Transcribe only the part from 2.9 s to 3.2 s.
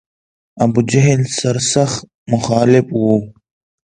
و.